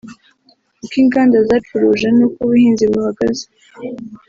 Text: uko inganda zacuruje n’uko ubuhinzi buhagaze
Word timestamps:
uko 0.83 0.95
inganda 1.03 1.37
zacuruje 1.47 2.07
n’uko 2.15 2.37
ubuhinzi 2.43 2.83
buhagaze 2.91 3.45